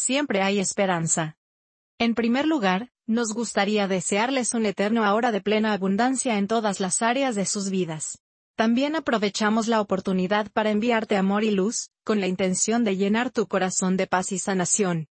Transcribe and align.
siempre 0.00 0.42
hay 0.42 0.58
esperanza. 0.58 1.36
En 1.98 2.14
primer 2.14 2.46
lugar, 2.46 2.90
nos 3.06 3.34
gustaría 3.34 3.88
desearles 3.88 4.54
un 4.54 4.66
eterno 4.66 5.04
ahora 5.04 5.32
de 5.32 5.40
plena 5.40 5.72
abundancia 5.72 6.38
en 6.38 6.46
todas 6.46 6.80
las 6.80 7.02
áreas 7.02 7.34
de 7.34 7.44
sus 7.44 7.70
vidas. 7.70 8.18
También 8.56 8.94
aprovechamos 8.94 9.68
la 9.68 9.80
oportunidad 9.80 10.50
para 10.52 10.70
enviarte 10.70 11.16
amor 11.16 11.44
y 11.44 11.50
luz, 11.50 11.90
con 12.04 12.20
la 12.20 12.26
intención 12.26 12.84
de 12.84 12.96
llenar 12.96 13.30
tu 13.30 13.46
corazón 13.48 13.96
de 13.96 14.06
paz 14.06 14.32
y 14.32 14.38
sanación. 14.38 15.08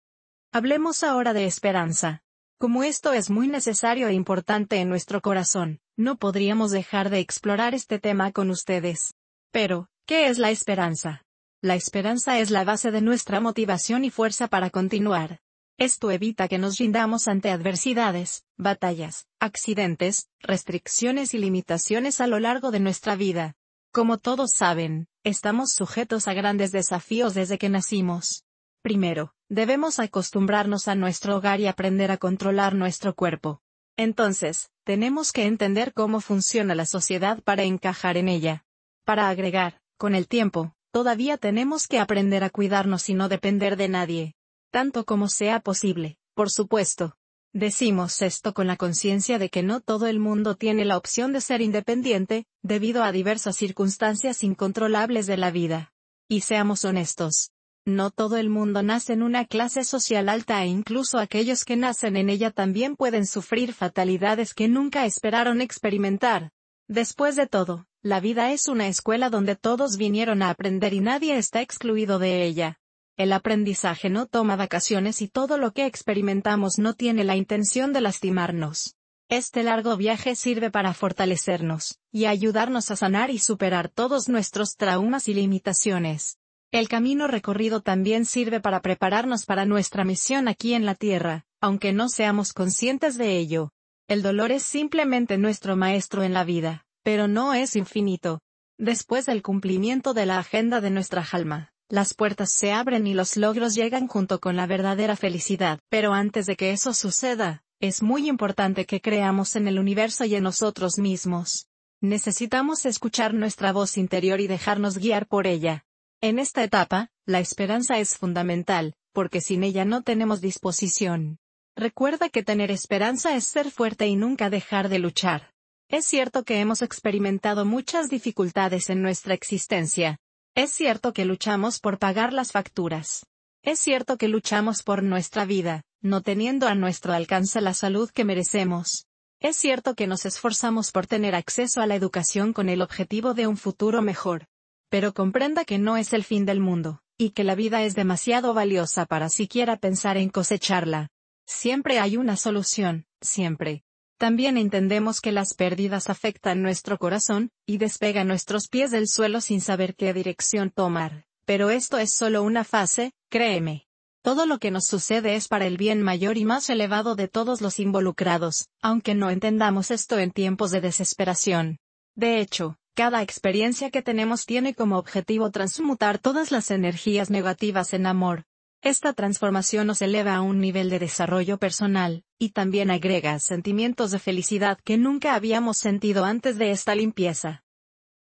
Hablemos 0.52 1.02
ahora 1.02 1.32
de 1.32 1.46
esperanza. 1.46 2.22
Como 2.58 2.84
esto 2.84 3.12
es 3.12 3.30
muy 3.30 3.48
necesario 3.48 4.08
e 4.08 4.12
importante 4.12 4.76
en 4.76 4.88
nuestro 4.88 5.20
corazón, 5.20 5.80
no 5.96 6.16
podríamos 6.16 6.70
dejar 6.70 7.10
de 7.10 7.18
explorar 7.18 7.74
este 7.74 7.98
tema 7.98 8.32
con 8.32 8.50
ustedes. 8.50 9.14
Pero, 9.50 9.88
¿qué 10.06 10.28
es 10.28 10.38
la 10.38 10.50
esperanza? 10.50 11.24
La 11.64 11.76
esperanza 11.76 12.40
es 12.40 12.50
la 12.50 12.64
base 12.64 12.90
de 12.90 13.00
nuestra 13.00 13.38
motivación 13.38 14.04
y 14.04 14.10
fuerza 14.10 14.48
para 14.48 14.68
continuar. 14.70 15.38
Esto 15.78 16.10
evita 16.10 16.48
que 16.48 16.58
nos 16.58 16.76
rindamos 16.76 17.28
ante 17.28 17.52
adversidades, 17.52 18.44
batallas, 18.56 19.28
accidentes, 19.38 20.28
restricciones 20.40 21.34
y 21.34 21.38
limitaciones 21.38 22.20
a 22.20 22.26
lo 22.26 22.40
largo 22.40 22.72
de 22.72 22.80
nuestra 22.80 23.14
vida. 23.14 23.54
Como 23.92 24.18
todos 24.18 24.50
saben, 24.50 25.06
estamos 25.22 25.70
sujetos 25.72 26.26
a 26.26 26.34
grandes 26.34 26.72
desafíos 26.72 27.32
desde 27.32 27.58
que 27.58 27.68
nacimos. 27.68 28.42
Primero, 28.82 29.32
debemos 29.48 30.00
acostumbrarnos 30.00 30.88
a 30.88 30.96
nuestro 30.96 31.36
hogar 31.36 31.60
y 31.60 31.68
aprender 31.68 32.10
a 32.10 32.16
controlar 32.16 32.74
nuestro 32.74 33.14
cuerpo. 33.14 33.62
Entonces, 33.96 34.68
tenemos 34.82 35.30
que 35.30 35.46
entender 35.46 35.92
cómo 35.92 36.20
funciona 36.20 36.74
la 36.74 36.86
sociedad 36.86 37.40
para 37.44 37.62
encajar 37.62 38.16
en 38.16 38.28
ella. 38.28 38.64
Para 39.04 39.28
agregar, 39.28 39.80
con 39.96 40.16
el 40.16 40.26
tiempo, 40.26 40.74
todavía 40.92 41.38
tenemos 41.38 41.88
que 41.88 41.98
aprender 41.98 42.44
a 42.44 42.50
cuidarnos 42.50 43.08
y 43.08 43.14
no 43.14 43.28
depender 43.28 43.76
de 43.76 43.88
nadie. 43.88 44.34
Tanto 44.70 45.04
como 45.04 45.28
sea 45.28 45.58
posible, 45.60 46.16
por 46.34 46.50
supuesto. 46.50 47.16
Decimos 47.52 48.22
esto 48.22 48.54
con 48.54 48.66
la 48.66 48.76
conciencia 48.76 49.38
de 49.38 49.50
que 49.50 49.62
no 49.62 49.80
todo 49.80 50.06
el 50.06 50.20
mundo 50.20 50.54
tiene 50.54 50.84
la 50.84 50.96
opción 50.96 51.32
de 51.32 51.40
ser 51.40 51.60
independiente, 51.60 52.46
debido 52.62 53.02
a 53.02 53.12
diversas 53.12 53.56
circunstancias 53.56 54.44
incontrolables 54.44 55.26
de 55.26 55.36
la 55.36 55.50
vida. 55.50 55.92
Y 56.28 56.42
seamos 56.42 56.84
honestos, 56.84 57.50
no 57.84 58.10
todo 58.10 58.36
el 58.36 58.48
mundo 58.48 58.84
nace 58.84 59.12
en 59.12 59.24
una 59.24 59.44
clase 59.44 59.82
social 59.82 60.28
alta 60.28 60.62
e 60.62 60.68
incluso 60.68 61.18
aquellos 61.18 61.64
que 61.64 61.76
nacen 61.76 62.16
en 62.16 62.30
ella 62.30 62.52
también 62.52 62.94
pueden 62.94 63.26
sufrir 63.26 63.74
fatalidades 63.74 64.54
que 64.54 64.68
nunca 64.68 65.04
esperaron 65.04 65.60
experimentar. 65.60 66.52
Después 66.88 67.34
de 67.34 67.48
todo, 67.48 67.86
la 68.04 68.18
vida 68.18 68.50
es 68.50 68.66
una 68.66 68.88
escuela 68.88 69.30
donde 69.30 69.54
todos 69.54 69.96
vinieron 69.96 70.42
a 70.42 70.50
aprender 70.50 70.92
y 70.92 70.98
nadie 70.98 71.36
está 71.36 71.60
excluido 71.60 72.18
de 72.18 72.42
ella. 72.42 72.80
El 73.16 73.32
aprendizaje 73.32 74.10
no 74.10 74.26
toma 74.26 74.56
vacaciones 74.56 75.22
y 75.22 75.28
todo 75.28 75.56
lo 75.56 75.72
que 75.72 75.86
experimentamos 75.86 76.78
no 76.78 76.94
tiene 76.94 77.22
la 77.22 77.36
intención 77.36 77.92
de 77.92 78.00
lastimarnos. 78.00 78.96
Este 79.28 79.62
largo 79.62 79.96
viaje 79.96 80.34
sirve 80.34 80.68
para 80.68 80.94
fortalecernos, 80.94 82.00
y 82.10 82.24
ayudarnos 82.24 82.90
a 82.90 82.96
sanar 82.96 83.30
y 83.30 83.38
superar 83.38 83.88
todos 83.88 84.28
nuestros 84.28 84.74
traumas 84.76 85.28
y 85.28 85.34
limitaciones. 85.34 86.38
El 86.72 86.88
camino 86.88 87.28
recorrido 87.28 87.82
también 87.82 88.24
sirve 88.24 88.58
para 88.58 88.82
prepararnos 88.82 89.46
para 89.46 89.64
nuestra 89.64 90.04
misión 90.04 90.48
aquí 90.48 90.74
en 90.74 90.86
la 90.86 90.96
Tierra, 90.96 91.46
aunque 91.60 91.92
no 91.92 92.08
seamos 92.08 92.52
conscientes 92.52 93.16
de 93.16 93.38
ello. 93.38 93.70
El 94.08 94.22
dolor 94.22 94.50
es 94.50 94.64
simplemente 94.64 95.38
nuestro 95.38 95.76
maestro 95.76 96.24
en 96.24 96.34
la 96.34 96.42
vida, 96.44 96.84
pero 97.02 97.28
no 97.28 97.54
es 97.54 97.76
infinito. 97.76 98.40
Después 98.78 99.26
del 99.26 99.42
cumplimiento 99.42 100.14
de 100.14 100.26
la 100.26 100.38
agenda 100.38 100.80
de 100.80 100.90
nuestra 100.90 101.26
alma, 101.30 101.72
las 101.88 102.14
puertas 102.14 102.52
se 102.52 102.72
abren 102.72 103.06
y 103.06 103.14
los 103.14 103.36
logros 103.36 103.74
llegan 103.74 104.08
junto 104.08 104.40
con 104.40 104.56
la 104.56 104.66
verdadera 104.66 105.14
felicidad. 105.14 105.78
Pero 105.88 106.14
antes 106.14 106.46
de 106.46 106.56
que 106.56 106.72
eso 106.72 106.94
suceda, 106.94 107.62
es 107.80 108.02
muy 108.02 108.28
importante 108.28 108.86
que 108.86 109.00
creamos 109.00 109.56
en 109.56 109.68
el 109.68 109.78
universo 109.78 110.24
y 110.24 110.34
en 110.34 110.44
nosotros 110.44 110.98
mismos. 110.98 111.66
Necesitamos 112.00 112.86
escuchar 112.86 113.34
nuestra 113.34 113.72
voz 113.72 113.98
interior 113.98 114.40
y 114.40 114.46
dejarnos 114.46 114.98
guiar 114.98 115.26
por 115.26 115.46
ella. 115.46 115.84
En 116.20 116.38
esta 116.38 116.64
etapa, 116.64 117.10
la 117.26 117.40
esperanza 117.40 117.98
es 117.98 118.16
fundamental, 118.16 118.94
porque 119.12 119.40
sin 119.40 119.62
ella 119.62 119.84
no 119.84 120.02
tenemos 120.02 120.40
disposición. 120.40 121.38
Recuerda 121.76 122.28
que 122.28 122.42
tener 122.42 122.70
esperanza 122.70 123.36
es 123.36 123.46
ser 123.46 123.70
fuerte 123.70 124.06
y 124.06 124.16
nunca 124.16 124.50
dejar 124.50 124.88
de 124.88 124.98
luchar. 124.98 125.51
Es 125.92 126.06
cierto 126.06 126.42
que 126.42 126.58
hemos 126.58 126.82
experimentado 126.82 127.64
muchas 127.64 128.08
dificultades 128.08 128.90
en 128.90 129.00
nuestra 129.00 129.34
existencia. 129.34 130.18
Es 130.56 130.72
cierto 130.72 131.12
que 131.12 131.24
luchamos 131.24 131.78
por 131.78 132.00
pagar 132.00 132.32
las 132.32 132.50
facturas. 132.50 133.26
Es 133.62 133.78
cierto 133.78 134.18
que 134.18 134.26
luchamos 134.26 134.82
por 134.82 135.04
nuestra 135.04 135.44
vida, 135.44 135.82
no 136.00 136.20
teniendo 136.20 136.66
a 136.66 136.74
nuestro 136.74 137.12
alcance 137.12 137.60
la 137.60 137.74
salud 137.74 138.10
que 138.10 138.24
merecemos. 138.24 139.06
Es 139.38 139.54
cierto 139.56 139.94
que 139.94 140.08
nos 140.08 140.26
esforzamos 140.26 140.90
por 140.90 141.06
tener 141.06 141.36
acceso 141.36 141.80
a 141.80 141.86
la 141.86 141.94
educación 141.94 142.52
con 142.52 142.68
el 142.68 142.82
objetivo 142.82 143.34
de 143.34 143.46
un 143.46 143.56
futuro 143.56 144.02
mejor 144.02 144.48
pero 144.92 145.14
comprenda 145.14 145.64
que 145.64 145.78
no 145.78 145.96
es 145.96 146.12
el 146.12 146.22
fin 146.22 146.44
del 146.44 146.60
mundo, 146.60 147.00
y 147.16 147.30
que 147.30 147.44
la 147.44 147.54
vida 147.54 147.82
es 147.82 147.94
demasiado 147.94 148.52
valiosa 148.52 149.06
para 149.06 149.30
siquiera 149.30 149.78
pensar 149.78 150.18
en 150.18 150.28
cosecharla. 150.28 151.08
Siempre 151.46 151.98
hay 151.98 152.18
una 152.18 152.36
solución, 152.36 153.06
siempre. 153.22 153.84
También 154.22 154.56
entendemos 154.56 155.20
que 155.20 155.32
las 155.32 155.52
pérdidas 155.52 156.08
afectan 156.08 156.62
nuestro 156.62 156.96
corazón, 156.96 157.50
y 157.66 157.78
despegan 157.78 158.28
nuestros 158.28 158.68
pies 158.68 158.92
del 158.92 159.08
suelo 159.08 159.40
sin 159.40 159.60
saber 159.60 159.96
qué 159.96 160.14
dirección 160.14 160.70
tomar. 160.70 161.24
Pero 161.44 161.70
esto 161.70 161.98
es 161.98 162.14
solo 162.14 162.44
una 162.44 162.62
fase, 162.62 163.14
créeme. 163.30 163.88
Todo 164.22 164.46
lo 164.46 164.60
que 164.60 164.70
nos 164.70 164.84
sucede 164.84 165.34
es 165.34 165.48
para 165.48 165.66
el 165.66 165.76
bien 165.76 166.02
mayor 166.02 166.38
y 166.38 166.44
más 166.44 166.70
elevado 166.70 167.16
de 167.16 167.26
todos 167.26 167.60
los 167.60 167.80
involucrados, 167.80 168.68
aunque 168.80 169.16
no 169.16 169.28
entendamos 169.28 169.90
esto 169.90 170.20
en 170.20 170.30
tiempos 170.30 170.70
de 170.70 170.80
desesperación. 170.80 171.80
De 172.14 172.38
hecho, 172.38 172.76
cada 172.94 173.22
experiencia 173.22 173.90
que 173.90 174.02
tenemos 174.02 174.46
tiene 174.46 174.72
como 174.72 174.98
objetivo 174.98 175.50
transmutar 175.50 176.20
todas 176.20 176.52
las 176.52 176.70
energías 176.70 177.28
negativas 177.28 177.92
en 177.92 178.06
amor. 178.06 178.44
Esta 178.82 179.12
transformación 179.12 179.86
nos 179.86 180.02
eleva 180.02 180.34
a 180.34 180.42
un 180.42 180.58
nivel 180.58 180.90
de 180.90 180.98
desarrollo 180.98 181.56
personal, 181.58 182.24
y 182.36 182.50
también 182.50 182.90
agrega 182.90 183.38
sentimientos 183.38 184.10
de 184.10 184.18
felicidad 184.18 184.76
que 184.82 184.98
nunca 184.98 185.36
habíamos 185.36 185.78
sentido 185.78 186.24
antes 186.24 186.58
de 186.58 186.72
esta 186.72 186.96
limpieza. 186.96 187.62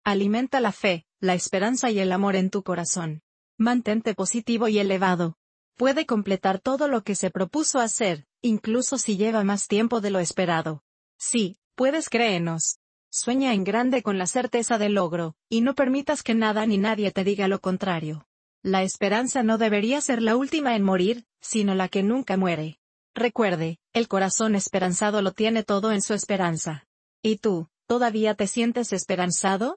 Alimenta 0.03 0.59
la 0.59 0.71
fe, 0.71 1.07
la 1.19 1.33
esperanza 1.33 1.89
y 1.89 1.97
el 1.97 2.11
amor 2.11 2.35
en 2.35 2.51
tu 2.51 2.61
corazón. 2.61 3.23
Mantente 3.57 4.13
positivo 4.13 4.67
y 4.67 4.77
elevado. 4.77 5.39
Puede 5.77 6.05
completar 6.05 6.59
todo 6.59 6.87
lo 6.87 7.03
que 7.03 7.15
se 7.15 7.31
propuso 7.31 7.79
hacer, 7.79 8.27
incluso 8.43 8.99
si 8.99 9.17
lleva 9.17 9.43
más 9.43 9.67
tiempo 9.67 9.99
de 9.99 10.11
lo 10.11 10.19
esperado. 10.19 10.83
Sí, 11.17 11.57
puedes 11.73 12.07
créenos. 12.07 12.77
Sueña 13.09 13.55
en 13.55 13.63
grande 13.63 14.03
con 14.03 14.19
la 14.19 14.27
certeza 14.27 14.77
del 14.77 14.93
logro, 14.93 15.35
y 15.49 15.61
no 15.61 15.73
permitas 15.73 16.21
que 16.21 16.35
nada 16.35 16.67
ni 16.67 16.77
nadie 16.77 17.11
te 17.11 17.23
diga 17.23 17.47
lo 17.47 17.61
contrario. 17.61 18.27
La 18.63 18.83
esperanza 18.83 19.41
no 19.41 19.57
debería 19.57 20.01
ser 20.01 20.21
la 20.21 20.35
última 20.35 20.75
en 20.75 20.83
morir, 20.83 21.25
sino 21.39 21.73
la 21.73 21.87
que 21.87 22.03
nunca 22.03 22.37
muere. 22.37 22.77
Recuerde, 23.15 23.79
el 23.91 24.07
corazón 24.07 24.53
esperanzado 24.53 25.23
lo 25.23 25.31
tiene 25.31 25.63
todo 25.63 25.91
en 25.91 26.03
su 26.03 26.13
esperanza. 26.13 26.85
¿Y 27.23 27.37
tú, 27.37 27.69
todavía 27.87 28.35
te 28.35 28.45
sientes 28.45 28.93
esperanzado? 28.93 29.69